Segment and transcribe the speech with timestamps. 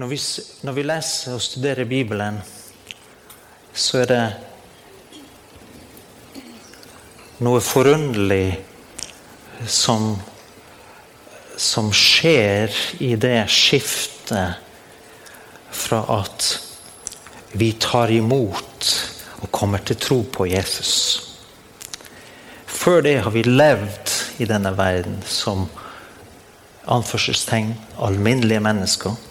[0.00, 0.16] Når vi,
[0.64, 2.38] når vi leser og studerer Bibelen,
[3.76, 4.22] så er det
[7.44, 8.56] noe forunderlig
[9.68, 10.14] som,
[11.60, 12.72] som skjer
[13.04, 14.56] i det skiftet
[15.82, 16.48] fra at
[17.60, 18.90] vi tar imot
[19.42, 20.96] og kommer til tro på Jesus.
[22.64, 25.68] Før det har vi levd i denne verden som
[26.88, 29.26] anførselstegn alminnelige mennesker.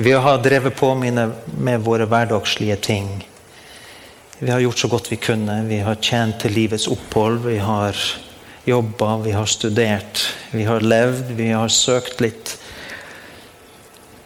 [0.00, 3.08] Vi har drevet på med våre hverdagslige ting.
[4.38, 5.56] Vi har gjort så godt vi kunne.
[5.66, 7.40] Vi har tjent til livets opphold.
[7.42, 7.98] Vi har
[8.64, 10.22] jobba, vi har studert,
[10.54, 11.34] vi har levd.
[11.34, 12.54] Vi har søkt litt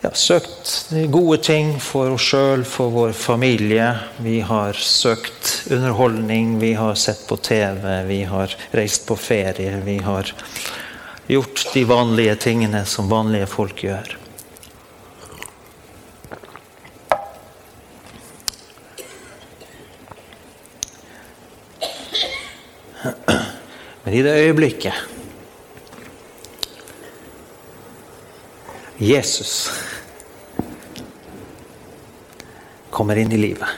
[0.02, 3.94] ja, Søkt gode ting for oss sjøl, for vår familie.
[4.20, 9.80] Vi har søkt underholdning, vi har sett på TV, vi har reist på ferie.
[9.86, 10.34] Vi har
[11.32, 14.18] gjort de vanlige tingene som vanlige folk gjør.
[24.12, 24.94] Men i det øyeblikket.
[29.00, 29.70] Jesus
[32.90, 33.70] kommer inn i livet.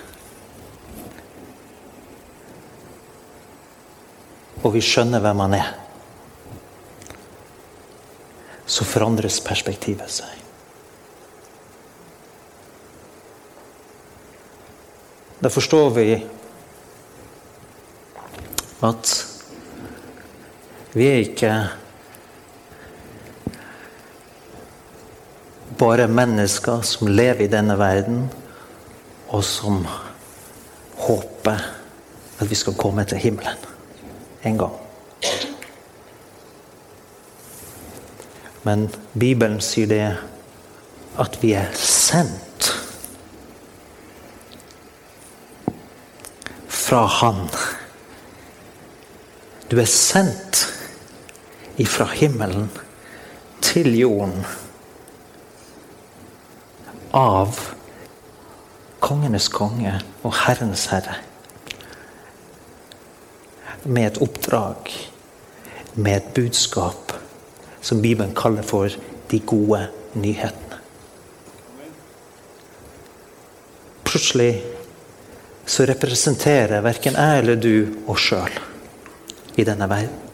[4.65, 5.69] Og vi skjønner hvem han er.
[8.67, 10.33] Så forandres perspektivet seg.
[15.39, 16.09] Da forstår vi
[18.91, 19.15] at
[20.95, 21.53] vi er ikke
[25.79, 28.29] bare mennesker som lever i denne verden,
[29.29, 29.83] og som
[31.03, 31.65] håper
[32.39, 33.67] at vi skal komme til himmelen
[34.45, 34.77] en gang.
[38.65, 38.87] Men
[39.19, 40.05] Bibelen sier det
[41.21, 42.71] at vi er sendt
[46.69, 47.43] fra Han.
[49.71, 50.74] Du er sendt
[51.81, 52.69] ifra himmelen
[53.65, 54.45] til jorden
[57.15, 57.59] av
[59.05, 59.93] kongenes konge
[60.25, 61.19] og Herrens herre.
[63.85, 64.91] Med et oppdrag,
[65.95, 67.13] med et budskap
[67.85, 68.93] som Bibelen kaller for
[69.31, 69.83] de gode
[70.17, 70.81] nyhetene.
[74.05, 74.63] Plutselig
[75.67, 78.61] så representerer verken jeg eller du oss sjøl
[79.59, 80.34] i denne verden.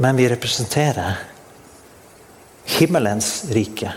[0.00, 1.18] Men vi representerer
[2.64, 3.92] himmelens rike.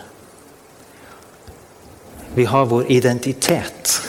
[2.36, 4.02] Vi har vår identitet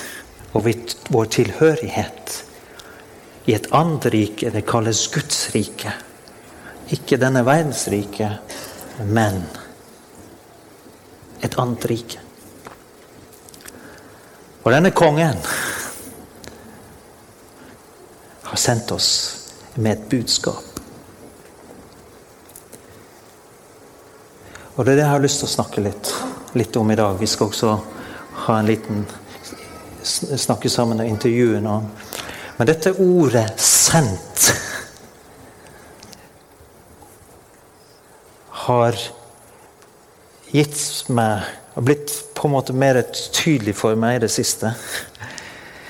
[0.52, 0.66] og
[1.14, 2.34] vår tilhørighet
[3.46, 4.50] i et annet rike.
[4.50, 5.94] Det kalles Guds rike.
[6.90, 8.32] Ikke denne verdens rike,
[9.06, 9.44] men
[11.46, 12.26] et annet rike.
[14.66, 15.38] Og denne kongen
[18.50, 19.10] har sendt oss
[19.76, 20.73] med et budskap.
[24.74, 26.08] Og det er det jeg har lyst til å snakke litt,
[26.58, 27.14] litt om i dag.
[27.20, 27.74] Vi skal også
[28.44, 29.04] ha en liten
[30.02, 31.86] snakke sammen og intervjue noen.
[32.58, 34.50] Men dette ordet 'sendt'
[38.66, 38.98] har
[40.50, 41.42] gitt meg
[41.74, 43.02] har blitt på en måte mer
[43.34, 44.74] tydelig for meg i det siste.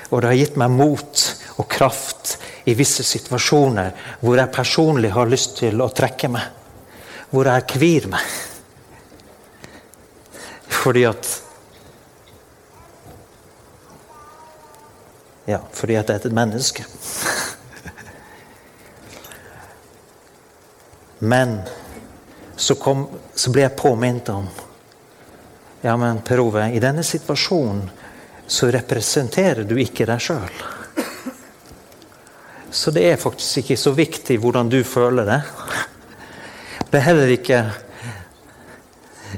[0.09, 1.25] Og det har gitt meg mot
[1.57, 6.43] og kraft i visse situasjoner hvor jeg personlig har lyst til å trekke meg.
[7.29, 8.54] Hvor jeg kvir meg.
[10.85, 11.41] Fordi at
[15.45, 16.85] Ja, fordi at det er et menneske.
[21.19, 21.55] Men
[22.55, 24.45] så, kom, så ble jeg påminnet om
[25.81, 27.81] Ja, men Per Ove, i denne situasjonen
[28.45, 30.61] så representerer du ikke deg sjøl.
[32.69, 35.41] Så det er faktisk ikke så viktig hvordan du føler det.
[36.91, 37.63] Det er heller ikke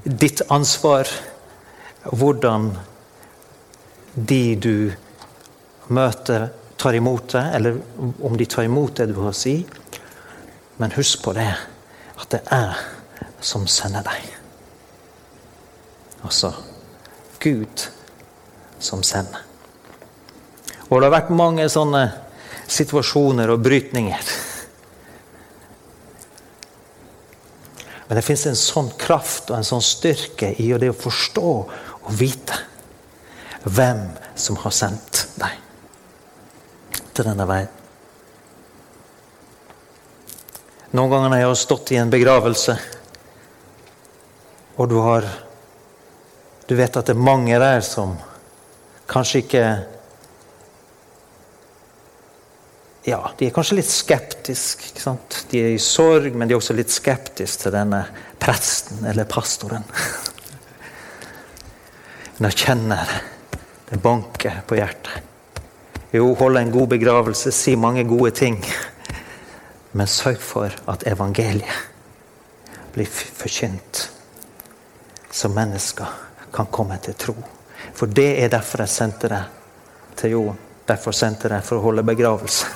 [0.04, 1.08] ditt ansvar
[2.12, 2.72] hvordan
[4.14, 4.94] de du
[5.94, 9.60] møter, tar imot det, eller om de tar imot det du har å si.
[10.78, 11.50] Men husk på det,
[12.18, 12.78] at det er
[13.42, 14.28] som sender deg.
[16.26, 16.54] Altså
[17.42, 17.88] Gud
[18.80, 19.44] som sender.
[20.88, 22.04] Og det har vært mange sånne
[22.68, 24.30] situasjoner og brytninger.
[28.08, 31.52] Men det fins en sånn kraft og en sånn styrke i det å forstå
[32.08, 32.58] og vite
[33.68, 34.06] hvem
[34.40, 37.74] som har sendt deg til denne veien.
[40.96, 42.78] Noen ganger når jeg har stått i en begravelse
[44.80, 45.26] Og du har
[46.70, 48.14] Du vet at det er mange der som
[49.12, 49.66] kanskje ikke
[53.08, 55.12] ja, De er kanskje litt skeptiske.
[55.52, 58.02] De er i sorg, men de er også litt skeptiske til denne
[58.40, 59.86] presten eller pastoren.
[62.38, 63.12] Men jeg kjenner
[63.90, 65.24] det banker på hjertet.
[66.14, 68.62] Jo, holde en god begravelse, si mange gode ting.
[69.92, 71.94] Men sørg for at evangeliet
[72.94, 74.08] blir forkynt,
[75.32, 76.14] så mennesker
[76.54, 77.36] kan komme til tro.
[77.94, 80.64] For det er derfor jeg sendte deg til jorden.
[80.88, 82.70] Derfor sendte jeg deg for å holde begravelse.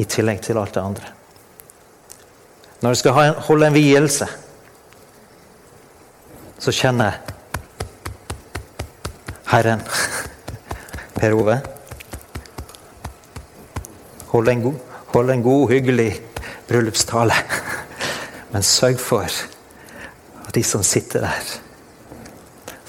[0.00, 1.12] I tillegg til alt det andre.
[2.82, 4.26] Når du skal holde en vielse,
[6.62, 7.18] så kjenner jeg
[9.50, 9.82] Herren.
[11.18, 11.56] Per Ove.
[14.30, 14.78] Hold en god,
[15.12, 16.12] hold en god hyggelig
[16.68, 17.34] bryllupstale.
[18.52, 19.26] Men sørg for
[20.46, 21.52] at de som sitter der,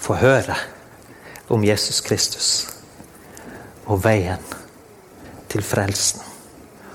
[0.04, 0.56] får høre
[1.54, 2.48] om Jesus Kristus
[3.86, 4.42] og veien
[5.52, 6.22] til frelsen.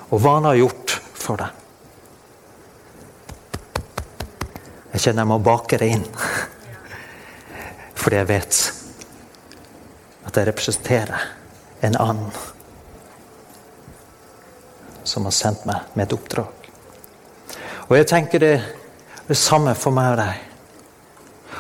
[0.09, 1.55] Og hva han har gjort for deg.
[4.95, 6.07] Jeg kjenner jeg må bake det inn.
[7.99, 8.61] Fordi jeg vet
[10.29, 11.27] at jeg representerer
[11.87, 12.31] en annen
[15.09, 16.69] som har sendt meg med et oppdrag.
[17.89, 18.67] Og jeg tenker det er
[19.29, 20.45] det samme for meg og deg.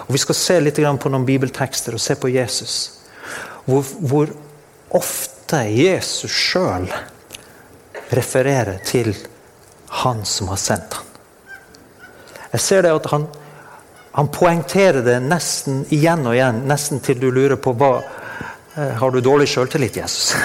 [0.06, 2.76] Og Vi skal se litt på noen bibeltekster og se på Jesus.
[3.64, 4.30] Hvor, hvor
[4.96, 6.88] ofte Jesus sjøl
[8.12, 9.12] refererer til
[10.04, 11.04] han som har sendt ham.
[12.52, 13.26] Jeg ser det at han,
[14.18, 17.92] han poengterer det nesten igjen og igjen, nesten til du lurer på hva
[18.78, 20.36] Eh, har du dårlig sjøltillit, Jesus?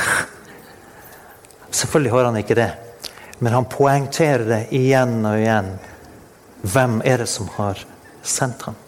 [1.69, 2.71] Selvfølgelig har han ikke det.
[3.39, 5.67] Men han poengterer det igjen og igjen.
[6.61, 7.83] Hvem er det som har
[8.23, 8.79] sendt ham?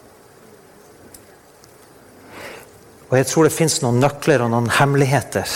[3.10, 5.52] Og Jeg tror det fins noen nøkler og noen hemmeligheter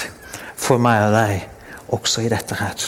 [0.59, 2.85] for meg og deg også i dette her.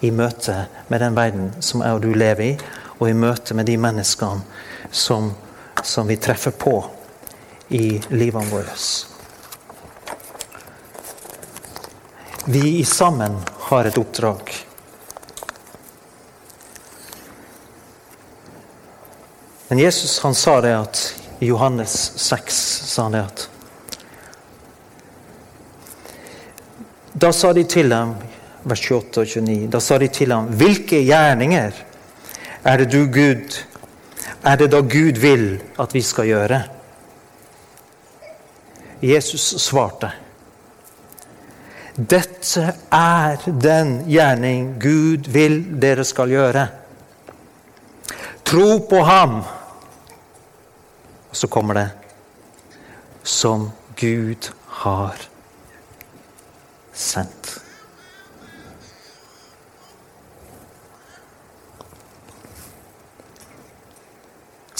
[0.00, 2.54] I møte med den verden som jeg og du lever i,
[2.96, 4.40] og i møte med de menneskene
[4.88, 5.34] som,
[5.82, 6.84] som vi treffer på
[7.68, 8.76] i livene våre.
[12.44, 14.54] Vi sammen har et oppdrag.
[19.68, 21.00] Men Jesus han sa det at
[21.38, 23.48] i Johannes 6 sa han det at
[27.16, 28.12] Da sa de til ham,
[28.62, 31.78] vers 28 og 29, da sa de til ham, hvilke gjerninger
[32.60, 33.56] er det du, Gud,
[34.44, 35.46] er det da Gud vil
[35.78, 36.62] at vi skal gjøre?
[39.02, 40.10] Jesus svarte.
[41.96, 46.66] Dette er den gjerning Gud vil dere skal gjøre.
[48.44, 49.38] Tro på ham.
[51.30, 51.88] Og så kommer det
[53.26, 54.52] som Gud
[54.84, 55.16] har
[56.92, 57.65] sendt.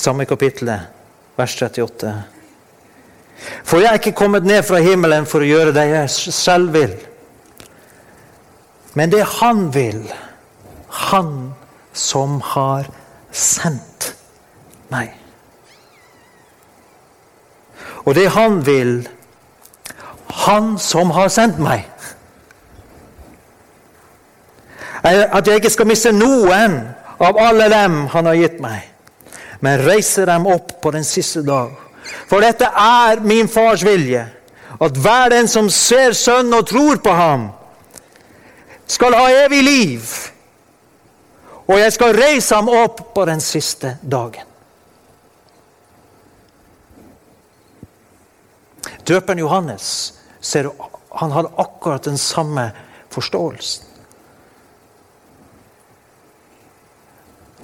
[0.07, 0.81] Samme kapittelet,
[1.35, 2.13] vers 38.
[3.67, 6.93] For jeg er ikke kommet ned fra himmelen for å gjøre det jeg selv vil.
[8.95, 10.05] Men det han vil,
[11.11, 11.33] han
[11.91, 12.87] som har
[13.35, 14.13] sendt
[14.95, 15.11] meg.
[18.07, 19.01] Og det han vil,
[20.47, 21.89] han som har sendt meg
[25.07, 26.81] At jeg ikke skal miste noen
[27.23, 28.87] av alle dem han har gitt meg,
[29.67, 31.73] men reiser dem opp på den siste dag.
[32.31, 34.23] For dette er min fars vilje,
[34.79, 37.49] at hver den som ser Sønnen og tror på ham,
[38.87, 40.13] skal ha evig liv.
[41.67, 44.47] Og jeg skal reise ham opp på den siste dagen.
[49.07, 49.89] Døperen Johannes
[50.39, 50.71] ser,
[51.19, 52.69] han hadde akkurat den samme
[53.11, 53.96] forståelsen.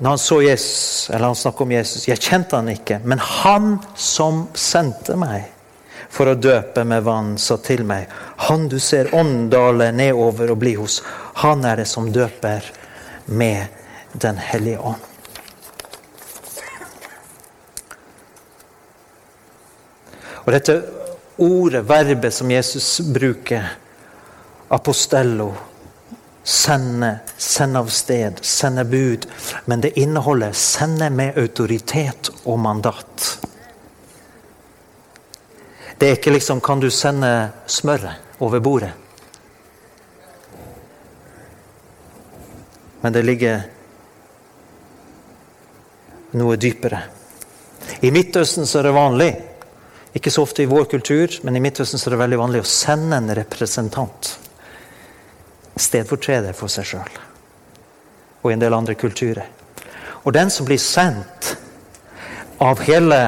[0.02, 3.76] Når han så Jesus, eller han snakket om Jesus Jeg kjente han ikke, men han
[3.94, 5.44] som sendte meg
[6.12, 8.11] for å døpe med vann, sa til meg
[8.49, 10.99] Han du ser ånden nedover og bli hos,
[11.38, 12.66] han er det som døper
[13.30, 13.71] med
[14.12, 15.06] Den hellige ånd.
[20.42, 20.75] Og dette
[21.38, 23.71] ordet, verbet, som Jesus bruker,
[24.68, 25.52] apostello,
[26.44, 29.26] Sende, sende av sted, sende bud.
[29.64, 33.38] Men det inneholder sende med autoritet og mandat.
[35.99, 38.92] Det er ikke liksom 'kan du sende smøret over bordet'?
[43.00, 43.62] Men det ligger
[46.38, 47.02] noe dypere.
[48.00, 49.32] I Midtøsten så er det vanlig,
[50.14, 52.68] ikke så ofte i vår kultur, men i Midtøsten så er det veldig vanlig å
[52.68, 54.38] sende en representant.
[55.76, 57.19] Stedfortreder for seg sjøl.
[58.43, 59.49] Og i en del andre kulturer.
[60.23, 61.57] Og den som blir sendt
[62.62, 63.19] av hele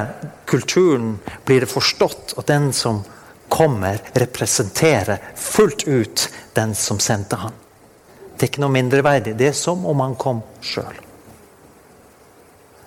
[0.46, 3.02] kulturen, blir det forstått at den som
[3.48, 7.54] kommer, representerer fullt ut den som sendte han.
[8.34, 9.34] Det er ikke noe mindreverdig.
[9.38, 10.96] Det er som om han kom sjøl.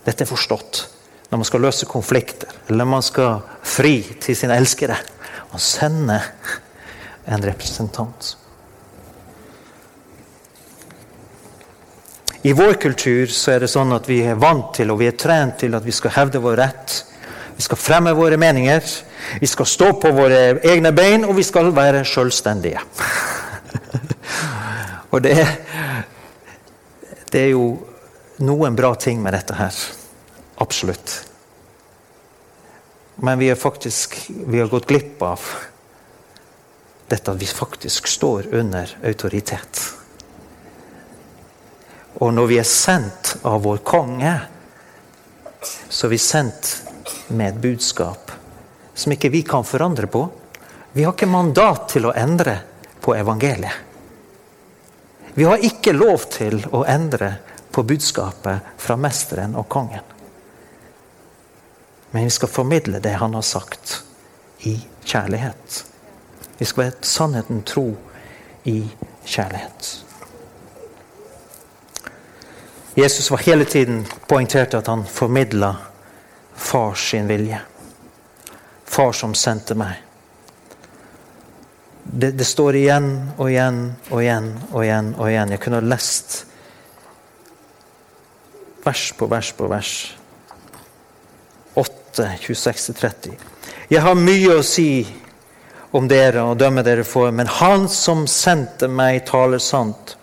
[0.08, 0.86] Dette er forstått
[1.28, 4.96] når man skal løse konflikter, eller når man skal fri til sin elskere.
[5.52, 6.30] Man sender
[7.28, 8.36] en representant.
[12.48, 15.18] I vår kultur så er det sånn at vi er vant til og vi er
[15.20, 16.94] trent til at vi skal hevde vår rett.
[17.58, 18.86] Vi skal fremme våre meninger.
[19.42, 22.80] Vi skal stå på våre egne bein, og vi skal være selvstendige.
[25.12, 25.36] og det,
[27.34, 27.68] det er jo
[28.48, 29.84] noen bra ting med dette her.
[30.64, 31.18] Absolutt.
[33.28, 35.52] Men vi, faktisk, vi har gått glipp av
[37.12, 39.88] dette at vi faktisk står under autoritet.
[42.18, 44.34] Og når vi er sendt av vår konge,
[45.90, 46.72] så er vi sendt
[47.28, 48.32] med et budskap
[48.98, 50.24] som ikke vi kan forandre på.
[50.94, 52.56] Vi har ikke mandat til å endre
[53.04, 53.84] på evangeliet.
[55.38, 57.36] Vi har ikke lov til å endre
[57.70, 60.02] på budskapet fra mesteren og kongen.
[62.12, 64.00] Men vi skal formidle det han har sagt,
[64.66, 65.84] i kjærlighet.
[66.58, 67.92] Vi skal være sannheten tro
[68.66, 68.80] i
[69.22, 70.07] kjærlighet.
[72.98, 75.76] Jesus var hele tiden poengtert at han formidla
[76.56, 77.60] fars sin vilje.
[78.86, 80.00] Far som sendte meg.
[82.04, 83.78] Det, det, står igjen og igjen
[84.10, 85.14] og igjen og igjen.
[85.14, 85.54] og igjen.
[85.54, 86.40] Jeg kunne ha lest
[88.82, 89.94] vers på vers på vers
[91.78, 93.38] 8, 26-30.
[93.94, 94.90] Jeg har mye å si
[95.94, 100.18] om dere og dømme dere for, men Han som sendte meg, taler sant.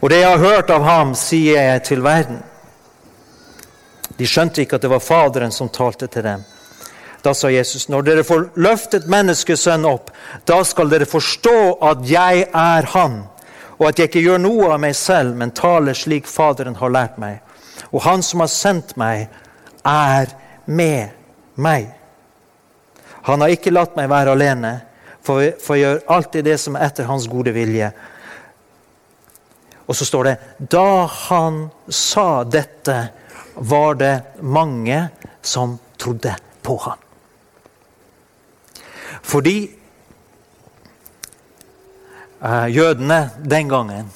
[0.00, 2.42] Og det jeg har hørt av ham, sier jeg til verden.
[4.16, 6.44] De skjønte ikke at det var Faderen som talte til dem.
[7.24, 10.12] Da sa Jesus, når dere får løftet menneskesønnen opp,
[10.46, 11.56] da skal dere forstå
[11.88, 13.24] at jeg er Han,
[13.78, 17.18] og at jeg ikke gjør noe av meg selv, men taler slik Faderen har lært
[17.18, 17.40] meg.
[17.90, 19.26] Og Han som har sendt meg,
[19.84, 20.30] er
[20.66, 21.10] med
[21.54, 21.90] meg.
[23.26, 24.72] Han har ikke latt meg være alene,
[25.26, 27.90] for, jeg gjør alltid det som er etter hans gode vilje.
[29.86, 33.08] Og så står det Da han sa dette,
[33.56, 34.14] var det
[34.44, 35.08] mange
[35.42, 36.98] som trodde på ham.
[39.22, 39.70] Fordi
[42.42, 44.10] eh, jødene den gangen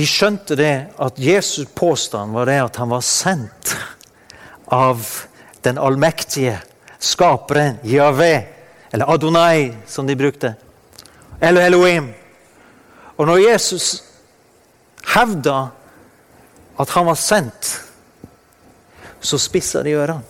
[0.00, 3.74] de skjønte det at Jesus' påstand var det at han var sendt
[4.72, 5.04] av
[5.60, 6.54] den allmektige
[6.98, 8.46] skaperen Yahweh,
[8.90, 10.54] eller Adonai, som de brukte,
[11.40, 12.08] eller Elohim.
[13.20, 13.98] Og når Jesus
[15.12, 15.58] hevda
[16.80, 17.68] at han var sendt,
[19.20, 20.24] så spissa de ørene.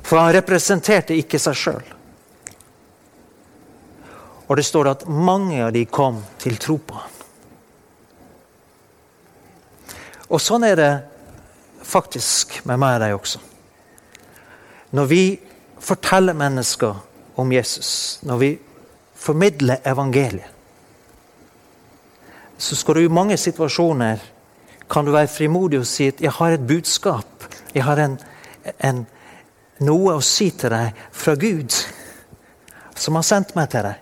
[0.00, 1.90] For han representerte ikke seg sjøl.
[4.48, 7.14] Og det står at mange av de kom til tro på ham.
[10.28, 10.92] Og sånn er det
[11.88, 13.42] faktisk med meg og deg også.
[14.96, 15.22] Når vi
[15.80, 16.96] forteller mennesker
[17.40, 18.50] om Jesus, når vi
[19.18, 20.54] formidler evangeliet,
[22.58, 24.18] så skal du i mange situasjoner
[24.90, 28.18] kan du være frimodig og si at 'jeg har et budskap', jeg har en,
[28.80, 29.06] en,
[29.80, 31.72] noe å si til deg fra Gud,
[32.96, 33.94] som har sendt meg til deg.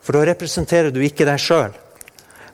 [0.00, 1.72] For da representerer du ikke deg sjøl.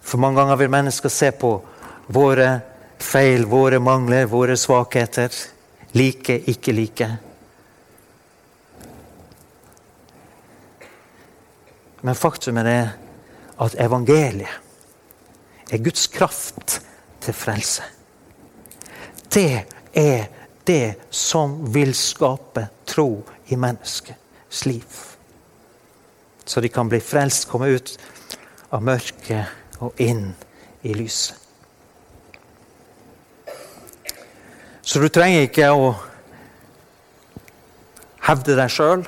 [0.00, 1.62] For mange ganger vil mennesker se på
[2.08, 2.60] våre
[2.98, 5.30] feil, våre mangler, våre svakheter.
[5.92, 7.08] Like, ikke like.
[12.02, 12.82] Men faktum er det
[13.62, 14.60] at evangeliet
[15.72, 16.80] er Guds kraft
[17.22, 17.82] til frelse.
[19.32, 20.26] Det er
[20.66, 24.98] det som vil skape tro i menneskets liv.
[26.44, 27.94] Så de kan bli frelst, komme ut
[28.72, 30.32] av mørket og inn
[30.82, 31.38] i lyset.
[34.82, 35.92] Så du trenger ikke å
[38.26, 39.04] hevde deg sjøl,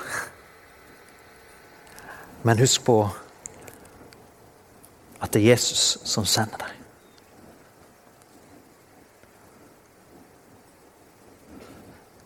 [2.44, 2.98] men husk på
[5.24, 6.70] at det er Jesus som sender deg.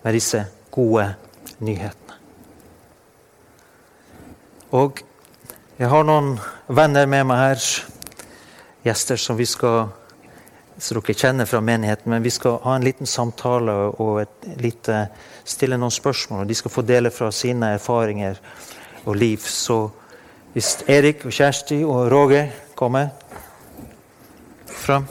[0.02, 0.42] Med disse
[0.74, 1.12] gode
[1.58, 2.18] nyhetene.
[4.74, 5.04] Og
[5.78, 6.32] Jeg har noen
[6.66, 7.66] venner med meg her,
[8.82, 9.92] gjester som vi skal
[10.78, 14.24] som dere kjenner fra menigheten, men vi skal ha en liten samtale og
[14.62, 15.08] lite,
[15.44, 16.42] stille noen spørsmål.
[16.42, 18.38] og De skal få dele fra sine erfaringer
[19.04, 19.38] og liv.
[19.38, 19.90] Så
[20.58, 23.12] hvis Erik og Kjersti og Roger kommer
[24.66, 25.06] fram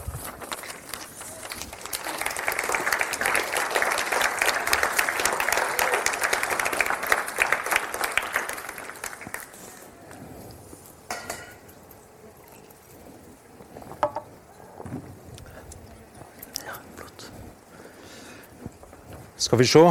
[19.38, 19.86] Skal vi se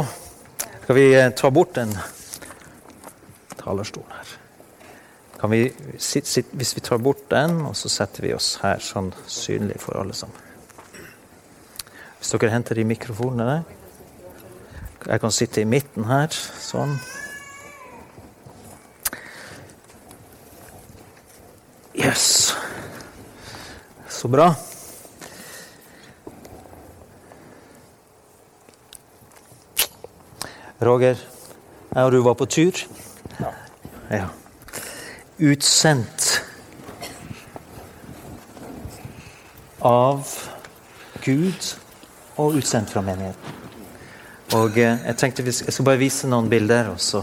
[0.83, 1.97] Skal vi eh, ta bort den
[3.57, 4.46] talerstolen her?
[5.37, 9.77] Kan vi, hvis vi tar bort den, og så setter vi oss her sånn synlig
[9.83, 10.45] for alle sammen.
[12.17, 13.63] Hvis dere henter de mikrofonene
[15.07, 16.97] Jeg kan sitte i midten her, sånn.
[21.95, 22.55] Yes.
[24.09, 24.49] Så bra.
[30.81, 31.15] Roger,
[31.93, 32.83] jeg og du var på tur.
[33.39, 33.53] Ja.
[34.11, 34.27] ja.
[35.37, 36.41] Utsendt
[39.85, 40.25] av
[41.21, 41.67] Gud
[42.41, 43.59] og utsendt fra menigheten.
[44.57, 46.89] Og eh, jeg tenkte Jeg skal bare vise noen bilder.
[46.89, 47.21] også.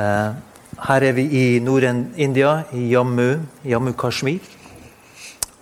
[0.00, 0.32] Eh,
[0.88, 4.40] her er vi i Nord-India, i Jammu, Jammu Kashmir.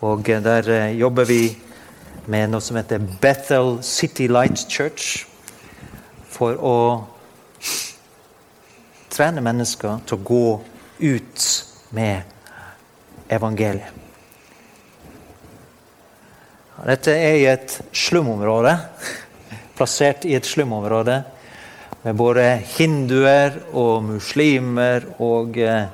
[0.01, 1.59] Og eh, der jobber vi
[2.27, 5.27] med noe som heter Bethel City Light Church.
[6.31, 6.77] For å
[9.17, 10.49] trene mennesker til å gå
[11.01, 11.47] ut
[11.97, 14.03] med evangeliet.
[16.87, 18.75] Dette er i et slumområde,
[19.79, 21.23] plassert i et slumområde
[22.05, 22.45] med både
[22.77, 25.89] hinduer og muslimer og eh,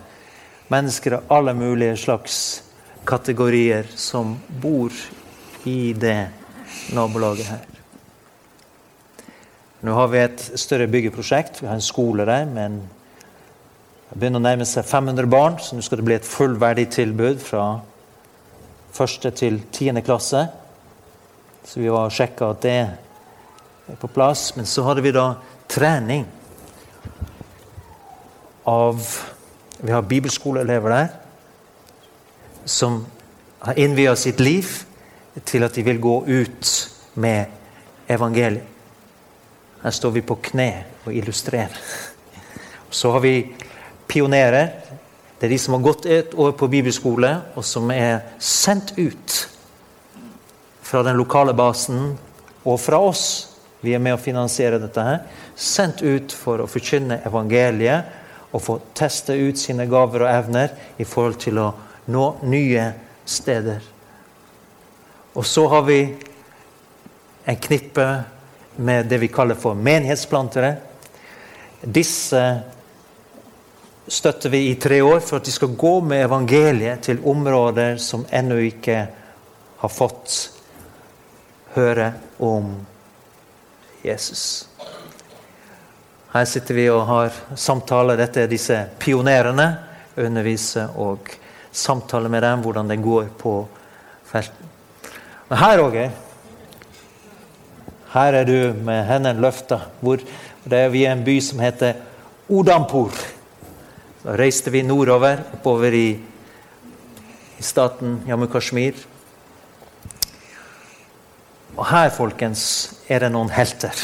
[0.73, 2.37] mennesker av alle mulige slags
[3.09, 4.92] kategorier som bor
[5.70, 6.18] i det
[6.92, 7.68] nabolaget her.
[9.83, 11.62] Nå har vi et større byggeprosjekt.
[11.62, 12.44] Vi har en skole der.
[12.47, 12.83] men
[14.12, 17.38] Det begynner å nærme seg 500 barn, så nå skal det bli et fullverdig tilbud
[17.40, 17.62] fra
[18.92, 19.31] 1.
[19.40, 20.42] til tiende klasse.
[21.64, 22.75] Så vi og sjekka at det
[23.88, 24.51] er på plass.
[24.59, 25.31] Men så hadde vi da
[25.64, 26.27] trening
[28.68, 29.01] av
[29.81, 31.09] Vi har bibelskoleelever der
[32.68, 33.01] som
[33.64, 34.68] har innvia sitt liv
[35.48, 36.77] til at de vil gå ut
[37.14, 37.46] med
[38.12, 38.68] evangeliet.
[39.83, 40.70] Her står vi på kne
[41.03, 41.75] og illustrerer.
[42.90, 43.35] Så har vi
[44.12, 44.70] pionerer.
[45.38, 49.38] Det er de som har gått et år på bibelskole, og som er sendt ut
[50.87, 52.12] fra den lokale basen
[52.62, 53.25] og fra oss.
[53.83, 55.22] Vi er med å finansiere dette her.
[55.57, 61.07] Sendt ut for å forkynne evangeliet og få teste ut sine gaver og evner i
[61.09, 61.70] forhold til å
[62.12, 62.85] nå nye
[63.25, 63.81] steder.
[65.33, 65.98] Og så har vi
[67.48, 68.07] en knippe
[68.77, 70.75] med det vi kaller for menighetsplantere.
[71.83, 72.44] Disse
[74.07, 78.27] støtter vi i tre år for at de skal gå med evangeliet til områder som
[78.31, 78.99] ennå ikke
[79.83, 80.37] har fått
[81.75, 82.12] høre
[82.43, 82.75] om
[84.03, 84.69] Jesus.
[86.33, 88.17] Her sitter vi og har samtaler.
[88.17, 89.69] Dette er disse pionerene.
[90.17, 91.31] Underviser og
[91.73, 93.55] samtaler med dem hvordan det går på
[94.29, 94.69] felten.
[95.49, 96.11] Men her, Roger
[98.12, 99.79] Her er du med hendene løfta.
[100.65, 101.97] Det er i en by som heter
[102.49, 103.12] Odampur.
[104.23, 106.09] Da reiste vi nordover, oppover i,
[107.59, 108.95] i staten Jammu Kashmir.
[111.75, 112.63] Og her, folkens,
[113.11, 113.99] er det noen helter.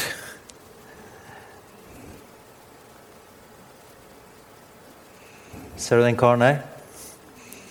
[5.79, 6.59] Ser du den karen her?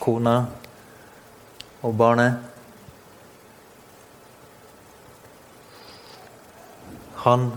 [0.00, 0.38] Kona
[1.84, 2.40] og barnet.
[7.28, 7.50] Han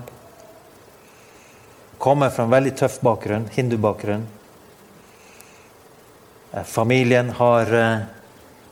[1.96, 4.28] kommer fra en veldig tøff bakgrunn, hindubakgrunn.
[6.52, 7.98] Eh, familien har eh,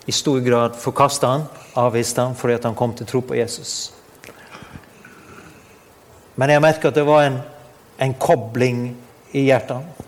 [0.06, 3.94] i stor grad forkasta han, avvist han, fordi han kom til tro på Jesus.
[6.36, 7.40] Men jeg merka at det var en,
[7.98, 8.84] en, kobling
[9.32, 10.04] i hjertet.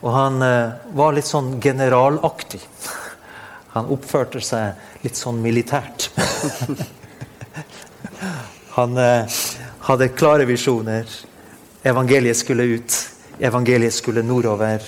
[0.00, 2.62] Og han eh, var litt sånn generalaktig.
[3.70, 6.08] Han oppførte seg litt sånn militært.
[8.76, 8.98] han
[9.86, 11.06] hadde klare visjoner.
[11.86, 12.96] Evangeliet skulle ut.
[13.38, 14.82] Evangeliet skulle nordover.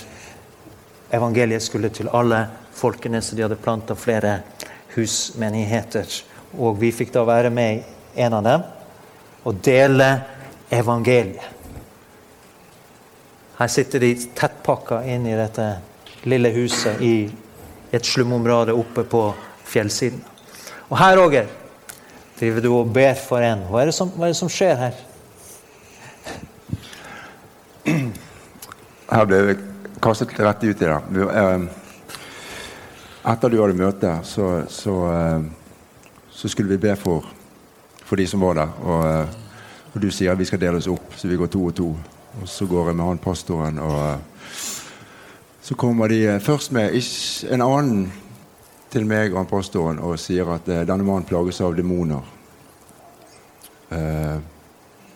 [1.13, 4.39] Evangeliet skulle til alle folkene, så de hadde planta flere
[4.95, 6.09] husmenigheter.
[6.57, 8.65] Og vi fikk da være med i en av dem
[9.43, 10.09] og dele
[10.73, 11.49] evangeliet.
[13.59, 15.67] Her sitter de tettpakka inn i dette
[16.25, 17.15] lille huset i
[17.93, 19.27] et slumområde oppe på
[19.69, 20.23] fjellsiden.
[20.89, 21.51] Og her, Roger,
[22.39, 23.67] driver du og ber for en.
[23.69, 24.97] Hva er det som, er det som skjer her?
[29.13, 29.72] Her ble
[30.03, 31.01] kastet rett ut i det.
[31.35, 31.61] Eh,
[33.31, 35.45] etter du hadde møte, så, så, eh,
[36.31, 37.29] så skulle vi be for,
[38.03, 38.73] for de som var der.
[38.83, 39.39] Og, eh,
[39.93, 41.89] og du sier vi skal dele oss opp, så vi går to og to.
[42.41, 44.19] Og så går jeg med han pastoren, og
[45.63, 46.97] så kommer de først med
[47.53, 48.07] en annen
[48.91, 52.25] til meg og han pastoren og sier at denne mannen plages av demoner.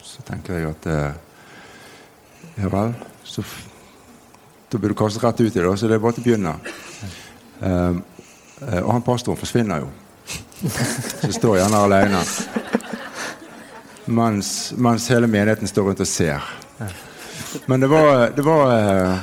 [0.05, 0.87] Så tenker jeg at
[2.57, 2.93] Ja vel.
[3.25, 3.43] Så
[4.71, 6.55] da blir du kastet rett ut i det, så det er bare til å begynne.
[7.61, 9.89] Eh, og han pastoren forsvinner jo.
[11.21, 12.21] Så står jeg gjerne alene.
[14.07, 16.43] Mens, mens hele menigheten står rundt og ser.
[17.65, 19.17] Men det var, det var eh,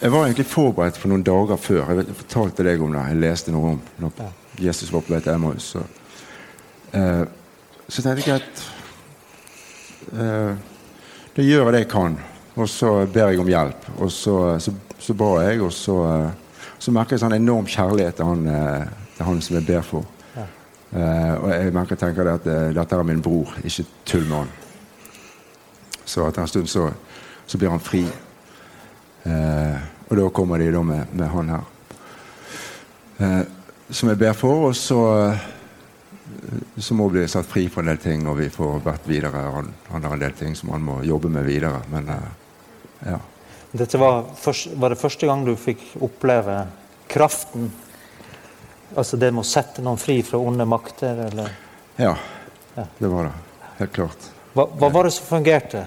[0.00, 1.92] Jeg var egentlig forberedt for noen dager før.
[1.98, 3.04] Jeg, fortalte deg om det.
[3.10, 4.20] Jeg leste noe om når
[4.62, 5.72] Jesus var på vei til Emmaus.
[5.74, 5.82] Så,
[6.94, 7.24] uh,
[7.88, 8.62] så tenkte jeg at
[10.12, 10.54] uh,
[11.34, 12.14] Da gjør jeg det jeg kan,
[12.58, 13.88] og så ber jeg om hjelp.
[13.98, 18.18] Og så, så, så ba jeg, og så, eh, så merker jeg sånn enorm kjærlighet
[18.18, 20.06] til han, eh, til han som jeg ber for.
[20.88, 24.54] Eh, og jeg merker tenker at eh, dette er min bror, ikke tull med han.
[26.08, 26.86] Så etter en stund så,
[27.46, 28.06] så blir han fri.
[29.28, 29.76] Eh,
[30.08, 31.68] og da kommer de da med, med han her.
[33.18, 33.42] Eh,
[33.90, 35.02] som jeg ber for, og så,
[36.80, 39.44] så må bli satt fri for en del ting, og vi får vært videre.
[39.58, 41.82] Han, han har en del ting som han må jobbe med videre.
[41.92, 42.47] Men eh,
[43.06, 43.18] ja.
[43.70, 46.62] Dette var, først, var det første gang du fikk oppleve
[47.10, 47.68] kraften?
[48.96, 51.52] Altså det med å sette noen fri fra onde makter, eller
[52.00, 52.14] ja.
[52.78, 52.86] Ja.
[52.98, 53.34] Det var det.
[53.80, 54.30] Helt klart.
[54.54, 55.84] Hva, hva var det som fungerte?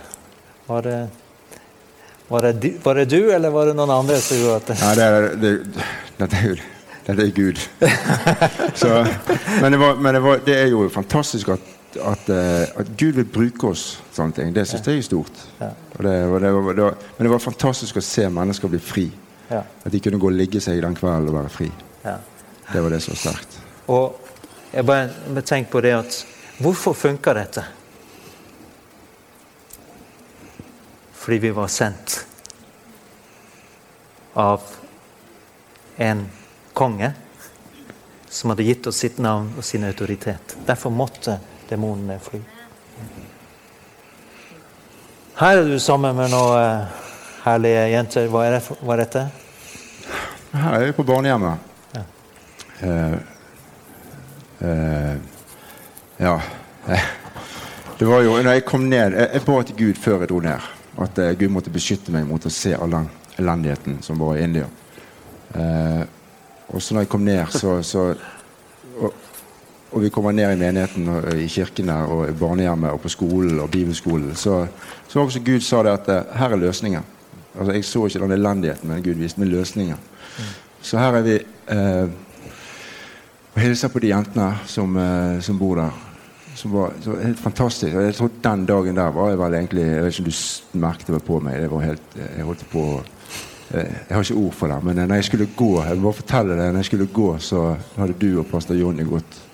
[0.67, 0.99] Var det,
[2.27, 4.93] var, det, var det du, eller var det noen andre som gjorde at det Nei,
[4.99, 5.51] det er, det,
[6.21, 6.59] det er jo
[7.11, 7.57] det er Gud.
[8.81, 8.89] Så,
[9.61, 13.17] men det, var, men det, var, det er jo fantastisk at, at, eh, at Gud
[13.17, 13.85] vil bruke oss.
[14.13, 14.53] Sånne ting.
[14.55, 15.41] Det syns jeg er stort.
[15.59, 15.71] Ja.
[16.01, 16.85] Og det, og det, var- det
[17.17, 19.03] men det var fantastisk å se mennesker bli fri.
[19.51, 19.59] Ja.
[19.85, 21.71] At de kunne gå og ligge seg den kvelden og være fri.
[22.05, 22.17] ja.
[22.71, 23.55] Det var det som var sterkt.
[23.91, 24.29] Og
[24.71, 26.21] jeg bare tenk på det at
[26.61, 27.63] Hvorfor funker dette?
[31.13, 32.25] Fordi vi var sendt
[34.33, 34.61] av
[35.97, 36.23] en
[36.73, 37.11] konge
[38.29, 40.55] som hadde gitt oss sitt navn og sin autoritet.
[40.65, 42.39] Derfor måtte demonene fly.
[45.41, 47.05] Her er du sammen med noen eh,
[47.47, 48.27] herlige jenter.
[48.29, 49.23] Hva er, det hva er dette?
[50.51, 51.71] Her er vi på barnehjemmet.
[51.95, 52.03] Ja.
[52.81, 53.15] Uh,
[54.61, 55.15] uh,
[56.21, 56.35] ja.
[57.97, 60.43] Det var jo, når jeg kom ned, jeg, jeg ba til Gud før jeg dro
[60.45, 60.69] ned.
[61.07, 63.09] At uh, Gud måtte beskytte meg mot å se all den
[63.41, 64.69] elendigheten som var i India.
[66.69, 68.11] Og så når jeg kom ned, så, så
[69.01, 69.09] og,
[69.91, 73.09] og vi kommer ned i menigheten og i kirken der, og i barnehjemmet og på
[73.11, 74.65] skolen og bibelskolen, så,
[75.07, 77.03] så var også Gud sa det at eh, her er løsningen.
[77.59, 79.97] Altså, jeg så ikke den elendigheten, men Gud viste meg løsningen.
[80.81, 81.39] Så her er vi
[81.75, 82.13] eh,
[83.51, 85.91] og hilser på de jentene som, eh, som bor der.
[86.55, 87.95] Som var så helt fantastisk.
[87.95, 90.79] Og jeg tror Den dagen der var jeg vel egentlig Jeg vet ikke om du
[90.79, 91.61] merket det på meg.
[91.61, 92.01] Det var helt,
[92.37, 93.03] jeg holdt på
[93.73, 96.11] eh, Jeg har ikke ord for det, men eh, når jeg skulle gå Jeg må
[96.11, 99.50] fortelle det, når jeg skulle gå, så hadde du og pastor Jonny gått.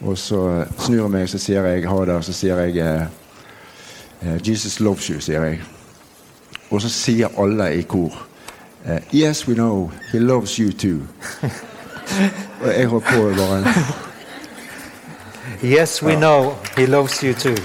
[0.00, 3.06] Og så snur jeg meg, så sier jeg ha det, og så sier jeg eh,
[4.22, 5.60] eh, Jesus loves you, sier jeg.
[6.70, 8.14] Og så sier alle i kor
[8.86, 9.90] eh, Yes, we know.
[10.12, 11.02] He loves you too.
[12.62, 13.74] og jeg holdt på bare
[15.64, 17.56] Yes, we know he loves you too.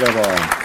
[0.00, 0.58] Det var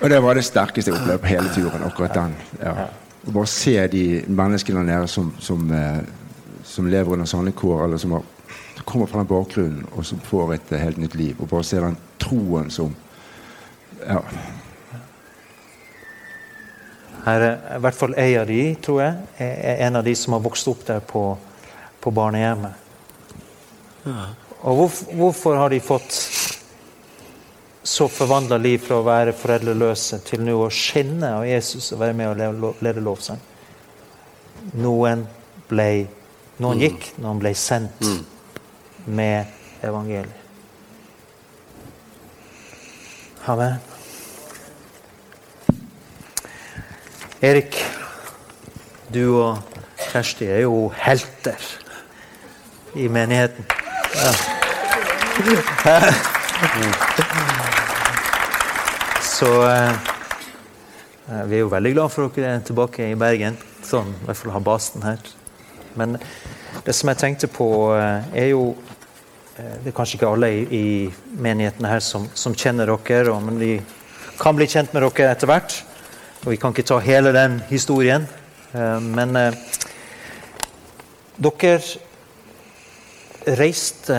[0.00, 1.82] Og det var det sterkeste jeg opplevde på hele turen.
[1.82, 2.36] akkurat den.
[2.62, 2.72] Ja.
[3.32, 5.98] Bare se de menneskene der nede som, som, eh,
[6.74, 8.22] som lever under sånne kår, eller som har,
[8.82, 11.38] kommer fra den bakgrunnen, og som får et eh, helt nytt liv.
[11.38, 12.96] Og bare ser den troen som
[14.04, 14.20] Ja.
[17.24, 20.34] Her er i hvert fall ei av de, tror jeg, er en av de som
[20.36, 21.22] har vokst opp der på,
[22.04, 22.82] på barnehjemmet.
[24.60, 26.18] Og hvorfor, hvorfor har de fått
[27.82, 32.18] så forvandla liv fra å være foreldreløse til nå å skinne av Jesus og være
[32.18, 33.40] med og lede lovsang.
[34.74, 35.24] Noen
[35.72, 36.23] lovsang?
[36.62, 38.06] Noen han gikk, gikk, han ble sendt
[39.06, 39.46] med
[39.82, 40.40] evangeliet.
[43.50, 43.76] Amen.
[47.44, 47.76] Erik,
[49.12, 49.58] du og
[50.00, 51.66] Kjersti er jo helter
[52.96, 53.66] i menigheten.
[59.20, 59.92] Så eh,
[61.50, 63.58] vi er jo veldig glad for at dere er tilbake i Bergen.
[63.84, 65.20] Sånn, i hvert fall ha basen her.
[65.94, 66.18] Men
[66.84, 68.74] det som jeg tenkte på, eh, er jo
[69.58, 73.58] eh, Det er kanskje ikke alle i, i menigheten her som, som kjenner dere, men
[73.60, 73.80] vi
[74.40, 75.76] kan bli kjent med dere etter hvert.
[76.44, 78.26] Og vi kan ikke ta hele den historien.
[78.74, 79.38] Eh, men
[81.38, 81.78] dere
[83.44, 84.18] reiste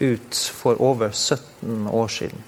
[0.00, 2.42] ut for over 17 år siden.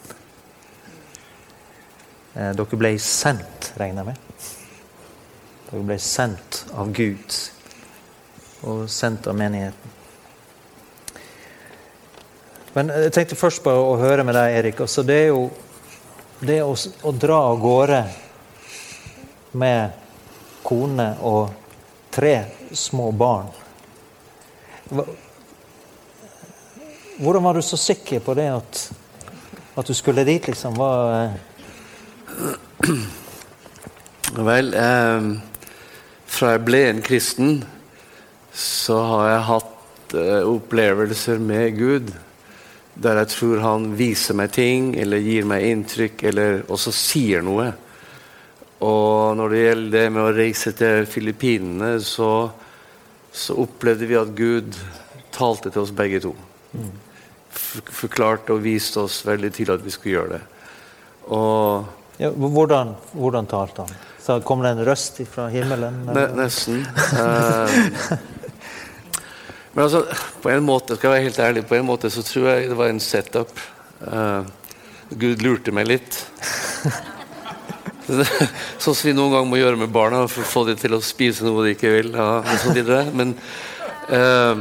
[2.38, 4.27] Dere ble sendt, regner jeg med.
[5.68, 7.38] Dere ble sendt av Gud
[8.64, 9.96] og sendt av menigheten.
[12.72, 14.81] Men jeg tenkte først på å høre med deg, Erik.
[14.85, 15.48] Altså, det er jo
[16.40, 18.00] det å, å dra av gårde
[19.59, 19.96] med
[20.62, 21.48] kone og
[22.12, 22.35] tre
[22.76, 23.48] små barn
[27.18, 28.83] Hvordan var du så sikker på det at,
[29.76, 30.78] at du skulle dit, liksom?
[30.78, 31.33] Hva,
[34.48, 35.28] Vel, eh,
[36.28, 37.58] fra jeg ble en kristen,
[38.52, 42.14] så har jeg hatt eh, opplevelser med Gud
[42.98, 47.68] der jeg tror han viser meg ting eller gir meg inntrykk, eller også sier noe.
[48.82, 52.48] Og når det gjelder det med å reise til Filippinene, så,
[53.30, 54.74] så opplevde vi at Gud
[55.34, 56.34] talte til oss begge to.
[57.54, 60.42] Forklarte og viste oss veldig tydelig at vi skulle gjøre det.
[61.38, 63.92] Og ja, hvordan, hvordan talte han?
[64.22, 66.00] Så Kom det en røst fra himmelen?
[66.11, 66.83] Ne, nesten.
[67.14, 67.68] Uh,
[69.72, 70.02] men altså,
[70.42, 72.78] på en måte skal jeg være helt ærlig, på en måte så tror jeg det
[72.78, 73.52] var en setup.
[74.02, 74.42] Uh,
[75.14, 76.18] Gud lurte meg litt.
[78.09, 81.00] sånn som vi noen ganger må gjøre med barna for å få dem til å
[81.04, 82.11] spise noe de ikke vil.
[82.18, 82.42] Ja,
[83.14, 83.28] Men
[84.11, 84.57] uh,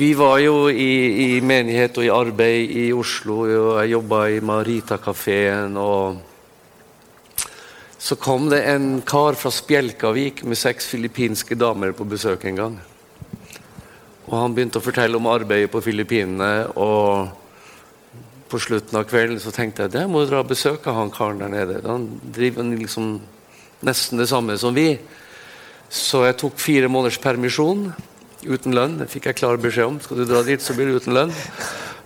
[0.00, 0.92] vi var jo i,
[1.36, 5.76] i, menighet og i arbeid i Oslo, og jeg jobba i Marita-kafeen.
[5.76, 6.16] og
[8.00, 12.80] Så kom det en kar fra Spjelkavik med seks filippinske damer på besøk en gang.
[14.30, 16.72] Og Han begynte å fortelle om arbeidet på Filippinene.
[16.80, 17.28] og
[18.48, 21.52] På slutten av kvelden så tenkte jeg det må dra og besøke han karen der
[21.52, 21.82] nede.
[21.84, 23.18] Han driver liksom
[23.84, 24.94] nesten det samme som vi.
[25.90, 27.92] Så jeg tok fire måneders permisjon
[28.46, 28.98] uten lønn.
[29.00, 30.00] Det fikk jeg klar beskjed om.
[30.02, 31.34] Skal du dra dit, så blir det uten lønn.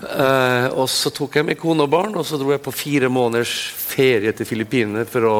[0.04, 3.08] Eh, og Så tok jeg med kone og barn og så dro jeg på fire
[3.08, 5.38] måneders ferie til Filippinene for å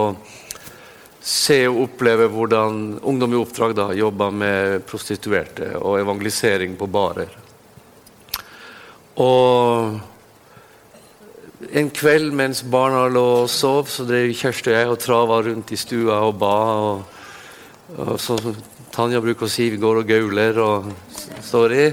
[1.25, 7.33] se og oppleve hvordan ungdom i oppdrag da jobba med prostituerte og evangelisering på barer.
[9.21, 9.97] Og
[11.73, 15.73] en kveld mens barna lå og sov, så drev Kjersti og jeg og trava rundt
[15.73, 16.57] i stua og ba.
[16.85, 17.03] Og,
[18.05, 18.37] og så
[18.95, 20.85] Tanja bruker å si vi går og gauler og
[21.43, 21.87] står i.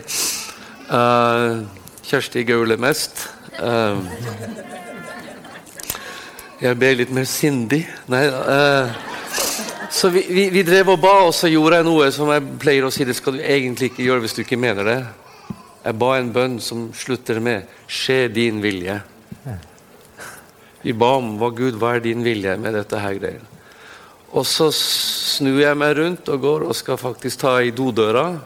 [0.85, 1.63] Uh,
[2.05, 3.23] Kjersti gauler mest.
[3.57, 3.97] Uh,
[6.61, 7.79] jeg ber litt mer sindig.
[8.11, 8.93] Nei uh,
[9.89, 12.85] så vi, vi, vi, drev og ba, og så gjorde jeg noe som jeg pleier
[12.85, 14.99] å si det skal du egentlig ikke gjøre hvis du ikke mener det.
[15.81, 19.01] Jeg ba en bønn som slutter med 'Skje din vilje'.
[20.85, 23.50] Vi ba om hva Gud, hva er din vilje med dette her greia.
[24.31, 28.39] Og så snur jeg meg rundt og går og skal faktisk ta i dodøra.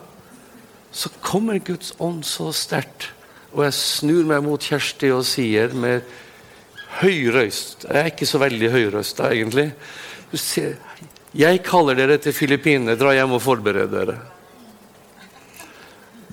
[0.96, 3.12] Så kommer Guds ånd så sterkt,
[3.54, 6.06] og jeg snur meg mot Kjersti og sier med
[7.02, 9.70] høy røyst Jeg er ikke så veldig høyrøsta, egentlig.
[10.32, 10.78] Du sier
[11.36, 12.96] jeg kaller dere til Filippinene.
[12.96, 14.14] Dra hjem og forbered dere.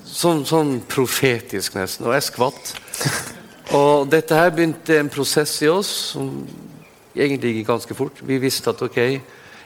[0.07, 2.07] Sånn, sånn, profetisk, nesten.
[2.07, 2.71] Og jeg skvatt.
[3.75, 6.29] Og dette her begynte en prosess i oss som
[7.11, 8.21] egentlig gikk ganske fort.
[8.23, 9.01] Vi visste at ok,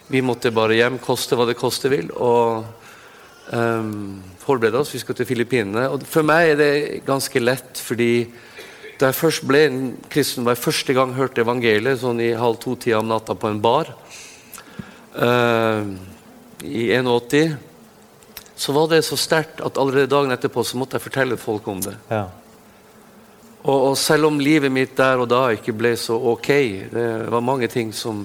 [0.08, 2.12] vi måtte bare hjem, koste hva det koste vil.
[2.16, 2.64] Og
[3.52, 4.94] um, forberede oss.
[4.96, 5.88] Vi skal til Filippinene.
[5.92, 6.74] Og for meg er det
[7.08, 8.28] ganske lett, fordi
[8.98, 12.58] da jeg først ble en kristen, var jeg første gang hørte evangeliet sånn i halv
[12.64, 13.92] to-tida om natta på en bar
[15.14, 15.84] uh,
[16.66, 17.58] i 81,
[18.58, 21.84] så var det så sterkt at allerede dagen etterpå så måtte jeg fortelle folk om
[21.86, 21.94] det.
[22.10, 22.24] Ja.
[23.68, 26.50] Og, og, selv om livet mitt der og da ikke ble så ok,
[26.90, 28.24] det var mange ting som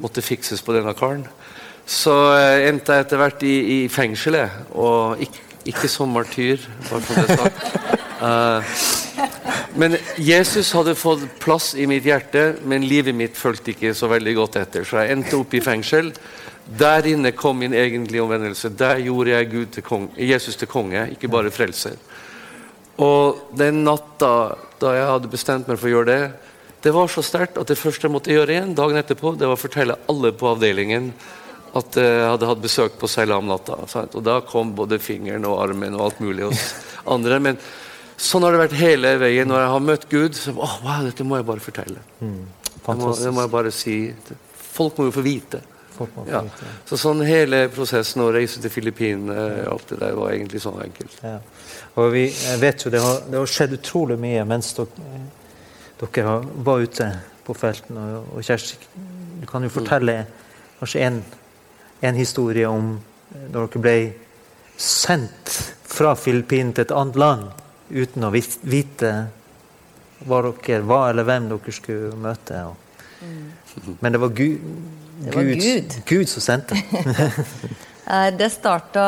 [0.00, 1.26] måtte fikses på denne karen,
[1.86, 4.72] så uh, endte jeg etter hvert i, i fengselet.
[4.78, 7.66] Og ikke, ikke som martyr, bare som det sagt.
[8.22, 8.62] Uh,
[9.74, 14.34] men Jesus hadde fått plass i mitt hjerte, men livet mitt fulgte ikke så veldig
[14.36, 14.84] godt etter.
[14.86, 16.12] Så jeg endte opp i fengsel.
[16.78, 18.70] Der inne kom min egentlige omvendelse.
[18.78, 21.98] Der gjorde jeg til konge, Jesus til konge, ikke bare frelser.
[23.02, 26.51] Og den natta da jeg hadde bestemt meg for å gjøre det,
[26.82, 29.58] det var så sterkt at det første jeg måtte gjøre igjen dagen etterpå, det var
[29.58, 31.12] å fortelle alle på avdelingen
[31.78, 33.78] at jeg hadde hatt besøk på Seila om natta.
[34.04, 36.66] Og da kom både fingeren og armen og alt mulig hos
[37.14, 37.38] andre.
[37.40, 37.60] men
[38.22, 39.48] Sånn har det vært hele veien.
[39.50, 42.02] Når jeg har møtt Gud, så oh, wow, dette må jeg bare fortelle.
[42.20, 43.96] Det må, det må jeg bare si.
[44.72, 45.62] Folk må jo få vite.
[46.28, 46.42] Ja.
[46.88, 51.18] Så sånn hele prosessen å reise til Filippinene, alt det der, var egentlig sånn enkelt.
[51.24, 51.38] Ja.
[52.00, 52.24] Og vi
[52.62, 55.18] vet jo det har, det har skjedd utrolig mye mens dere,
[56.10, 57.08] dere var ute
[57.46, 57.98] på felten.
[57.98, 58.78] Og, og Kjersti,
[59.40, 60.22] du kan jo fortelle
[60.80, 61.20] kanskje en,
[62.02, 62.94] en historie om
[63.34, 63.96] eh, når dere ble
[64.82, 65.58] sendt
[65.92, 67.48] fra Filippinene til et annet land
[67.92, 69.12] uten å vite
[70.22, 72.62] hva dere var, eller hvem dere skulle møte.
[72.70, 74.60] Og, Men det var, Gud,
[75.22, 75.96] Det var Gud.
[76.06, 76.78] Gud som sendte.
[78.02, 79.02] Eh, Det starta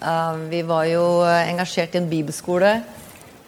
[0.00, 2.70] eh, Vi var jo engasjert i en bibelskole.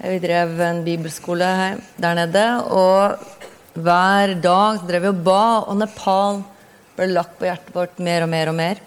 [0.04, 2.44] Eh, Vi drev en bibelskole der nede.
[2.68, 3.16] Og
[3.74, 6.42] hver dag drev vi og ba, og Nepal
[6.94, 8.82] ble lagt på hjertet vårt mer og mer og mer.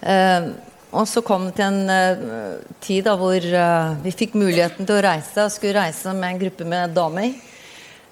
[0.00, 0.50] Eh,
[0.92, 4.98] og så kom det til en eh, tid da hvor eh, vi fikk muligheten til
[4.98, 5.46] å reise.
[5.46, 7.32] og Skulle reise med en gruppe med damer.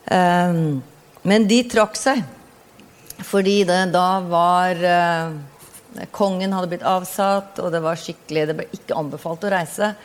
[0.08, 0.60] Eh,
[1.28, 2.22] men de trakk seg.
[3.28, 5.38] Fordi det da var eh,
[6.14, 9.96] Kongen hadde blitt avsatt, og det var skikkelig Det ble ikke anbefalt å reise.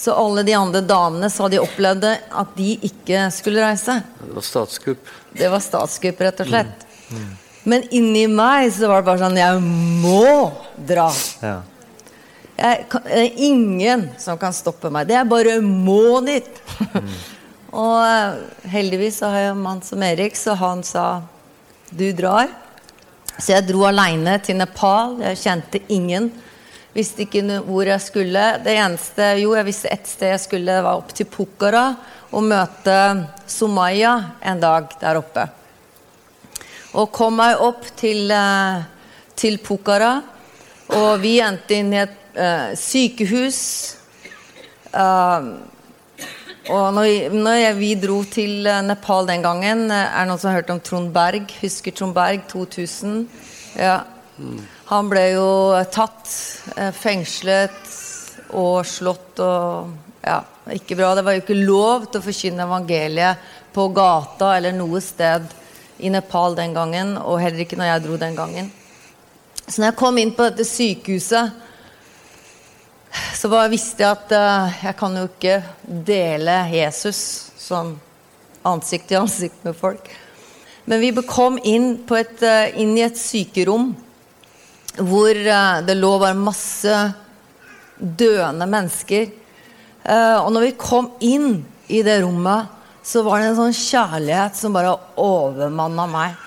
[0.00, 3.98] Så alle de andre damene sa de opplevde at de ikke skulle reise.
[4.22, 5.10] Det var statskupp.
[5.36, 6.86] Det var statskupp, rett og slett.
[7.68, 9.60] Men inni meg så var det bare sånn Jeg
[10.00, 10.22] må
[10.88, 11.10] dra.
[11.44, 11.58] Ja.
[12.60, 15.08] Jeg, det er ingen som kan stoppe meg.
[15.08, 16.48] Det er bare må dit.
[17.82, 18.40] og eh,
[18.72, 21.06] heldigvis så har jeg en mann som Erik, så han sa
[21.92, 22.48] du drar.
[23.36, 25.18] Så jeg dro aleine til Nepal.
[25.28, 26.32] Jeg kjente ingen.
[26.94, 28.44] Visste ikke hvor jeg skulle.
[28.64, 31.84] Det eneste Jo, jeg visste ett sted jeg skulle, det var opp til Pokhara
[32.34, 32.96] og møte
[33.50, 35.44] Somaya en dag der oppe.
[36.98, 38.82] Og kom meg opp til, eh,
[39.38, 40.16] til Pokhara.
[40.90, 43.60] Og vi endte inn i et uh, sykehus.
[44.90, 45.62] Uh,
[46.70, 50.50] og når, vi- når jeg, vi dro til Nepal den gangen Er det noen som
[50.50, 51.46] har hørt om Trond Berg?
[51.62, 53.28] Husker Trond Berg 2000?
[53.78, 54.00] Ja.
[54.90, 55.50] Han ble jo
[55.94, 56.26] tatt,
[56.76, 57.80] eh, fengslet
[58.58, 61.14] og slått og Ja, ikke bra.
[61.14, 63.38] Det var jo ikke lov til å forkynne evangeliet
[63.72, 65.46] på gata eller noe sted
[65.98, 68.68] i Nepal den gangen, og heller ikke når jeg dro den gangen.
[69.66, 71.54] Så når jeg kom inn på dette sykehuset
[73.34, 75.56] så bare visste jeg at eh, jeg kan jo ikke
[76.10, 77.22] dele Jesus
[77.58, 77.94] sånn
[78.66, 80.10] ansikt til ansikt med folk.
[80.84, 83.94] Men vi kom inn, et, eh, inn i et sykerom
[84.98, 86.96] hvor eh, det lå bare masse
[88.00, 89.30] døende mennesker.
[90.02, 92.70] Eh, og når vi kom inn i det rommet,
[93.02, 96.38] så var det en sånn kjærlighet som bare overmanna meg.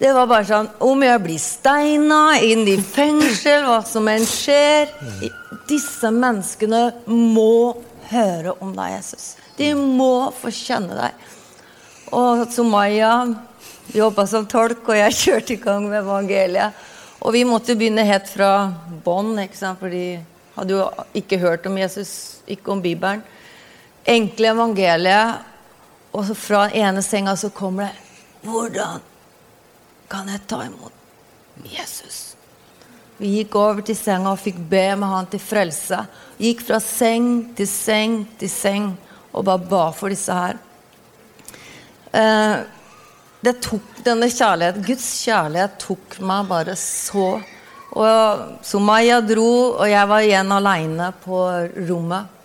[0.00, 4.88] Det var bare sånn Om jeg blir steina, inn i fengsel, hva som enn skjer
[5.68, 7.76] Disse menneskene må
[8.08, 9.34] høre om deg, Jesus.
[9.58, 11.28] De må få kjenne deg.
[12.16, 13.12] Og Sumaya
[13.94, 16.88] jobba som tolk, og jeg kjørte i gang med evangeliet.
[17.20, 18.70] Og vi måtte jo begynne helt fra
[19.04, 20.04] bånn, for de
[20.56, 23.22] hadde jo ikke hørt om Jesus, ikke om Bibelen.
[24.08, 25.44] Enkle evangeliet,
[26.16, 29.02] og så fra ene senga så kommer det Hvordan
[30.10, 32.30] kan jeg ta imot Jesus?
[33.20, 35.98] Vi gikk over til senga og fikk be med han til frelse.
[36.40, 38.94] Gikk fra seng til seng til seng
[39.30, 40.56] og bare ba for disse her.
[42.16, 42.62] Eh,
[43.40, 47.30] det tok denne kjærlighet, Guds kjærlighet tok meg bare så.
[47.90, 49.50] Og Sumaya dro,
[49.80, 51.40] og jeg var igjen aleine på
[51.88, 52.38] rommet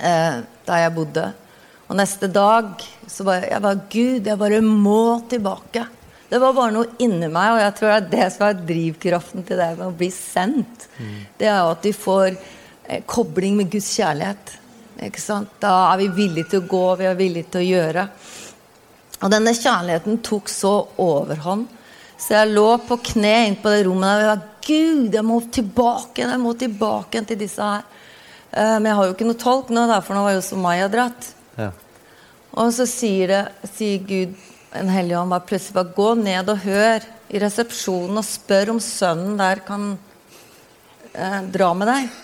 [0.00, 1.28] eh, der jeg bodde.
[1.88, 2.74] Og neste dag
[3.06, 5.86] så var jeg, jeg var, Gud, jeg bare må tilbake.
[6.28, 9.46] Det var bare noe inni meg, og jeg tror det er det som er drivkraften
[9.46, 10.88] til det med å bli sendt.
[11.38, 14.56] Det er jo at vi får eh, kobling med Guds kjærlighet.
[15.04, 15.52] Ikke sant?
[15.62, 18.08] Da er vi villige til å gå, vi er villige til å gjøre.
[19.22, 21.68] Og denne kjærligheten tok så overhånd.
[22.18, 25.26] Så jeg lå på kne inn på det rommet der og jeg var Gud, jeg
[25.28, 27.84] må tilbake jeg må tilbake til disse her.
[28.50, 31.30] Eh, Men jeg har jo ikke noe tolk nå, for nå var jo Somaya dratt.
[31.58, 31.70] Ja.
[32.54, 34.34] Og så sier, det, sier Gud,
[34.78, 37.04] en hellig ånd, bare plutselig bare gå ned og hør
[37.34, 39.88] i resepsjonen og spør om sønnen der kan
[41.12, 42.20] eh, dra med deg.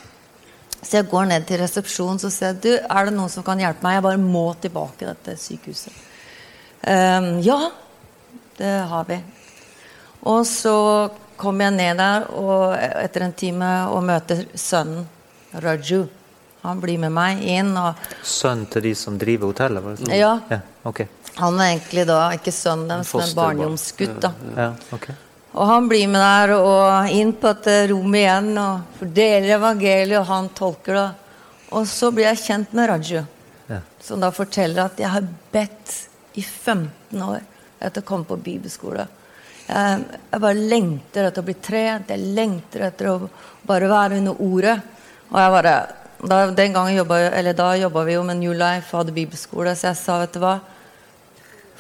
[0.80, 3.61] Så jeg går ned til resepsjonen så sier jeg, du, er det noen som kan
[3.61, 3.99] hjelpe meg.
[3.99, 6.07] Jeg bare må tilbake til dette sykehuset.
[6.83, 7.70] Ehm, ja,
[8.57, 9.20] det har vi.
[10.20, 11.11] Og så
[11.41, 15.07] kom jeg ned der og etter en time og møter sønnen
[15.61, 16.05] Raju.
[16.62, 17.72] Han blir med meg inn.
[17.81, 19.83] og Sønnen til de som driver hotellet?
[19.83, 20.12] Var det sånn?
[20.18, 20.35] Ja.
[20.53, 20.61] ja.
[20.85, 21.09] okay.
[21.41, 24.18] Han er egentlig da ikke sønnen deres, men barndomsgutt.
[24.20, 24.33] da.
[24.57, 25.16] Ja, okay.
[25.51, 30.28] Og han blir med der og inn på dette rommet igjen og fordeler evangeliet, og
[30.28, 31.09] han tolker det.
[31.74, 33.24] Og så blir jeg kjent med Raju,
[33.70, 33.81] Ja.
[34.03, 35.97] som da forteller at jeg har bedt
[36.35, 37.41] i 15 år
[37.81, 39.07] etter å komme på bibelskole.
[39.66, 43.16] Jeg, jeg bare lengter etter å bli trent, jeg lengter etter å
[43.66, 44.76] bare være under ordet.
[45.31, 45.74] Og jeg bare,
[46.20, 49.74] da, den gangen jobba, eller da jobba vi jo med New Life og hadde bibelskole,
[49.78, 50.59] så jeg sa vet du hva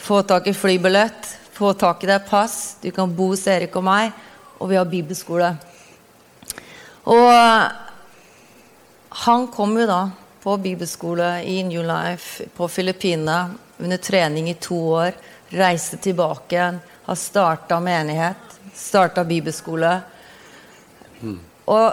[0.00, 3.84] Få tak i flybillett, få tak i deg pass, du kan bo hos Erik og
[3.84, 4.14] meg,
[4.56, 5.50] og vi har bibelskole.
[7.04, 7.28] Og
[9.26, 10.00] han kom jo da
[10.40, 15.16] på bibelskole i New Life på Filippinene under trening i to år.
[15.50, 19.96] Reiste tilbake igjen, har starta menighet, starta bibelskole.
[21.70, 21.86] Og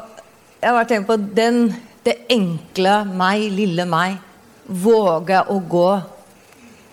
[0.60, 1.72] jeg har bare tenkt på den,
[2.06, 4.20] det enkle meg, lille meg,
[4.68, 5.90] våge å gå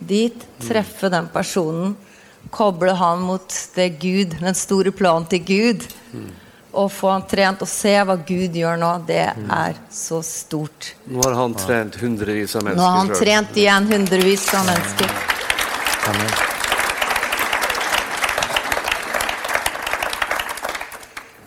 [0.05, 1.95] dit, treffe den personen,
[2.55, 5.87] koble han mot det Gud, den store planen til Gud,
[6.75, 10.95] og få han trent og se hva Gud gjør nå, det er så stort.
[11.07, 12.83] Nå har han trent hundrevis av mennesker.
[12.83, 15.15] Nå har han trent igjen hundrevis av mennesker.
[16.11, 16.35] Amen.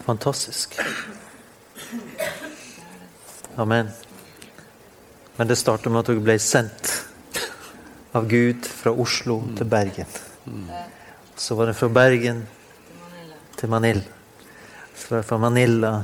[0.07, 0.79] Fantastisk.
[3.55, 3.89] Amen.
[5.35, 6.93] Men det startet med at dere ble sendt
[8.15, 10.07] av Gud fra Oslo til Bergen.
[11.35, 12.45] Så var det fra Bergen
[13.59, 14.16] til Manila.
[15.07, 16.03] Fra Manila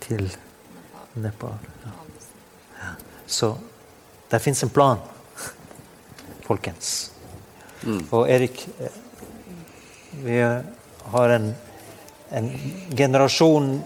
[0.00, 0.30] til
[1.20, 1.58] Nepal.
[1.84, 1.90] Ja.
[2.80, 2.92] Ja.
[3.26, 3.56] Så
[4.30, 4.98] der fins en plan,
[6.46, 7.10] folkens.
[8.10, 8.96] Og Erik, eh,
[10.24, 10.38] vi
[11.12, 11.54] har en,
[12.30, 12.50] en
[12.96, 13.82] generasjon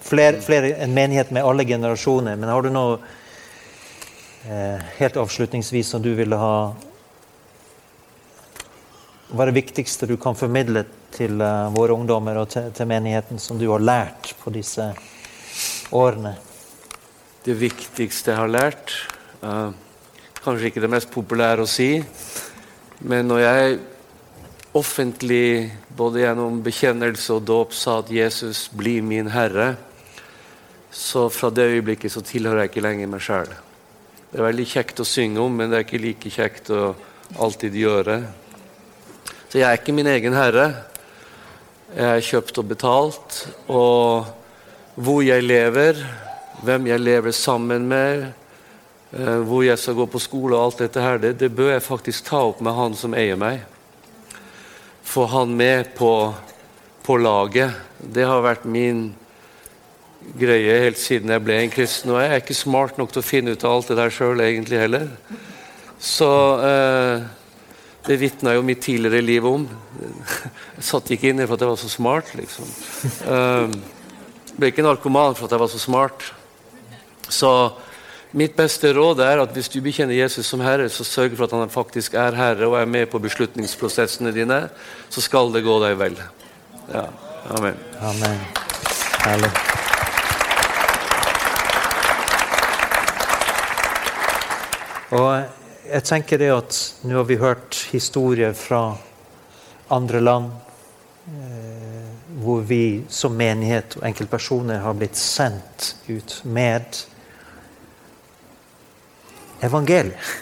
[0.00, 2.36] flere, flere, En menighet med alle generasjoner.
[2.36, 2.98] Men har du noe
[4.46, 6.58] eh, helt avslutningsvis som du ville ha
[9.26, 10.84] Hva er det viktigste du kan formidle
[11.16, 14.90] til eh, våre ungdommer og til, til menigheten som du har lært på disse
[15.94, 16.36] årene?
[17.46, 18.94] Det viktigste jeg har lært
[19.42, 19.70] uh,
[20.42, 21.90] Kanskje ikke det mest populære å si,
[23.02, 23.78] men når jeg
[24.76, 29.72] offentlig, både gjennom bekjennelse og dåp, sa at Jesus blir min herre,
[30.92, 33.50] så fra det øyeblikket så tilhører jeg ikke lenger meg sjøl.
[34.30, 36.82] Det er veldig kjekt å synge om, men det er ikke like kjekt å
[37.42, 38.20] alltid gjøre.
[39.48, 40.66] Så jeg er ikke min egen herre.
[41.94, 43.36] Jeg er kjøpt og betalt.
[43.70, 44.26] Og
[44.96, 46.00] hvor jeg lever,
[46.66, 48.26] hvem jeg lever sammen med,
[49.12, 51.86] eh, hvor jeg skal gå på skole og alt dette her, det, det bør jeg
[51.86, 53.62] faktisk ta opp med han som eier meg.
[55.06, 56.34] Få han med på,
[57.06, 57.76] på laget.
[58.02, 59.12] Det har vært min
[60.34, 62.10] greie helt siden jeg ble en kristen.
[62.10, 64.42] Og jeg er ikke smart nok til å finne ut av alt det der sjøl
[64.42, 65.10] egentlig heller.
[66.02, 66.30] Så
[66.66, 67.26] eh,
[68.06, 69.66] det vitna jo mitt tidligere liv om.
[70.76, 72.70] Jeg satt ikke inne for at jeg var så smart, liksom.
[73.26, 76.30] Jeg ble ikke narkoman for at jeg var så smart.
[77.28, 77.50] Så
[78.36, 81.56] mitt beste råd er at hvis du bekjenner Jesus som Herre, så sørg for at
[81.56, 84.66] han faktisk er Herre og er med på beslutningsprosessene dine,
[85.10, 86.18] så skal det gå deg vel.
[86.92, 87.08] Ja,
[87.54, 87.76] Amen.
[88.02, 88.40] Amen.
[89.22, 89.50] Herlig.
[95.10, 98.96] Og jeg tenker det at nå har vi hørt historier fra
[99.92, 100.50] andre land
[101.30, 102.08] eh,
[102.42, 107.04] hvor vi som menighet og enkeltpersoner har blitt sendt ut med
[109.64, 110.34] evangeliet,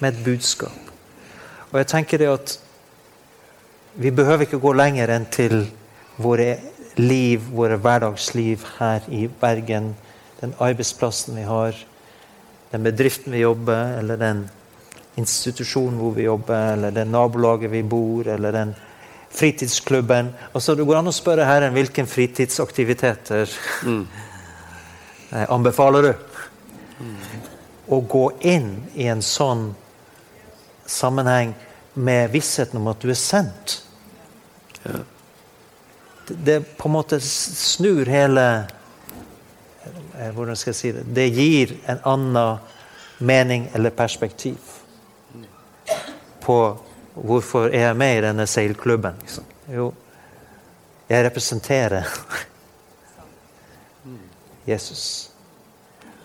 [0.00, 0.90] med et budskap.
[1.70, 2.56] Og jeg tenker det at
[3.94, 5.66] vi behøver ikke gå lenger enn til
[6.20, 6.56] våre
[6.96, 9.92] liv, våre hverdagsliv her i Bergen.
[10.40, 11.76] Den arbeidsplassen vi har,
[12.72, 14.46] den bedriften vi jobber, eller den
[15.20, 18.74] institusjonen hvor vi jobber, eller det nabolaget vi bor, eller den
[19.30, 20.32] fritidsklubben.
[20.52, 23.52] Altså, det går an å spørre Herren hvilke fritidsaktiviteter
[23.84, 24.02] mm.
[25.56, 26.12] anbefaler du?
[27.92, 29.72] Å gå inn i en sånn
[30.88, 31.52] sammenheng
[31.94, 33.82] med vissheten om at du er sendt.
[34.82, 35.02] Det,
[36.48, 38.78] det på en måte snur hele eh,
[40.12, 41.02] Hvordan skal jeg si det?
[41.14, 42.58] Det gir en annen
[43.18, 44.58] mening eller perspektiv
[46.42, 46.56] på
[47.14, 49.14] hvorfor jeg er med i denne seilklubben.
[49.20, 49.44] Liksom.
[49.72, 49.92] Jo,
[51.08, 52.08] jeg representerer
[54.70, 55.30] Jesus.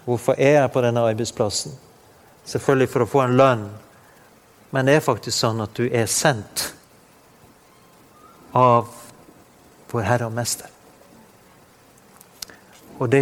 [0.05, 1.75] Hvorfor er jeg på denne arbeidsplassen?
[2.47, 3.65] Selvfølgelig for å få en lønn,
[4.71, 6.69] men det er faktisk sånn at du er sendt
[8.55, 8.87] av
[9.91, 10.71] vår Herre og Mester.
[12.97, 13.21] Og det,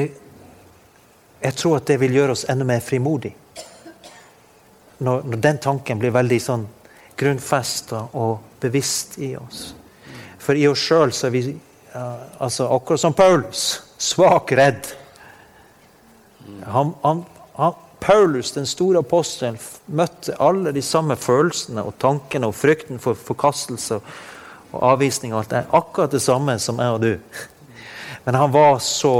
[1.45, 3.35] jeg tror at det vil gjøre oss enda mer frimodige.
[4.97, 6.65] Når, når den tanken blir veldig sånn
[7.19, 9.67] grunnfesta og bevisst i oss.
[10.41, 11.43] For i oss sjøl er vi
[11.95, 13.65] altså akkurat som Paulus
[13.97, 14.87] svak, redd.
[16.65, 17.23] Han, han,
[17.55, 23.17] han, Paulus, den store apostelen, møtte alle de samme følelsene og tankene og frykten for
[23.17, 24.01] forkastelse
[24.75, 25.63] og avvisning og alt det.
[25.73, 27.41] Akkurat det samme som jeg og du.
[28.25, 29.15] Men han var så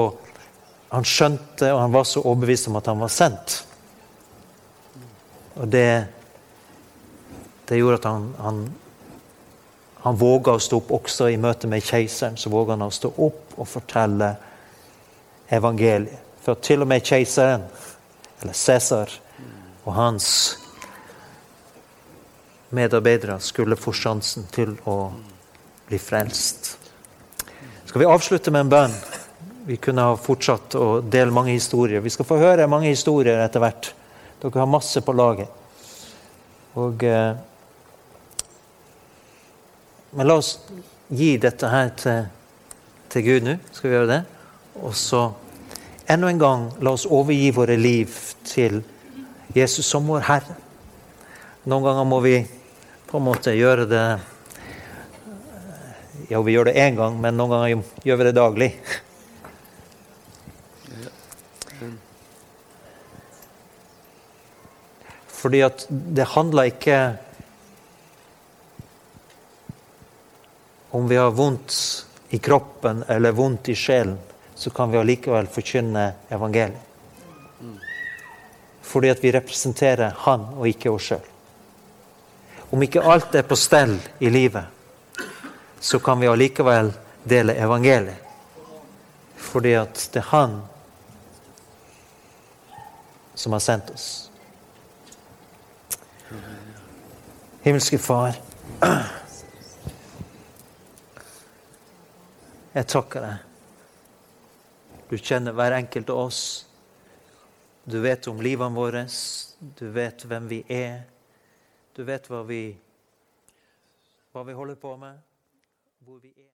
[0.95, 3.59] Han skjønte, og han var så overbevist om at han var sendt.
[5.59, 5.89] Og det,
[7.69, 8.65] det gjorde at han, han
[10.05, 12.35] han våga å stå opp også i møte med keiseren.
[12.37, 14.35] Så våga han å stå opp og fortelle
[15.49, 16.21] evangeliet.
[16.45, 17.63] For til og med keiseren,
[18.43, 19.09] eller Cæsar,
[19.81, 20.27] og hans
[22.69, 25.09] medarbeidere skulle få sjansen til å
[25.89, 26.75] bli frelst.
[27.89, 28.99] Skal vi avslutte med en bønn?
[29.65, 32.03] Vi kunne ha fortsatt å dele mange historier.
[32.05, 33.87] Vi skal få høre mange historier etter hvert.
[34.41, 35.49] Dere har masse på laget.
[36.77, 37.03] Og...
[37.03, 37.33] Eh,
[40.15, 40.53] men la oss
[41.11, 42.27] gi dette her til,
[43.11, 43.55] til Gud nå.
[43.75, 44.19] Skal vi gjøre det?
[44.79, 45.23] Og så
[46.07, 48.13] enda en gang la oss overgi våre liv
[48.47, 48.79] til
[49.57, 50.55] Jesus som vår Herre.
[51.65, 52.37] Noen ganger må vi
[53.09, 54.05] på en måte gjøre det
[56.29, 58.71] Ja, vi gjør det én gang, men noen ganger gjør vi det daglig.
[65.45, 66.95] Fordi at det handler ikke
[70.89, 71.75] om vi har vondt
[72.33, 74.17] i kroppen eller vondt i sjelen,
[74.55, 76.81] så kan vi allikevel forkynne evangeliet.
[78.81, 81.31] Fordi at vi representerer Han og ikke oss sjøl.
[82.73, 84.65] Om ikke alt er på stell i livet,
[85.77, 86.89] så kan vi allikevel
[87.21, 88.17] dele evangeliet.
[89.37, 90.63] Fordi at det er Han
[93.37, 94.31] som har sendt oss.
[97.65, 98.35] Himmelske Far.
[102.75, 103.47] Jeg takker deg.
[105.09, 106.41] Du kjenner hver enkelt av oss.
[107.89, 109.01] Du vet om livene våre.
[109.81, 111.07] Du vet hvem vi er.
[111.97, 112.61] Du vet hva vi,
[114.29, 115.17] hva vi holder på med,
[116.05, 116.35] hvor vi er.